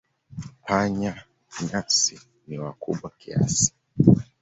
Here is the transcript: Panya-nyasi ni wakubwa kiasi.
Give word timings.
Panya-nyasi 0.67 2.15
ni 2.47 2.55
wakubwa 2.63 3.07
kiasi. 3.19 3.69